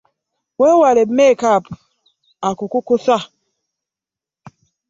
[0.59, 1.71] Weewale mekaapu
[2.47, 3.15] akukukusa.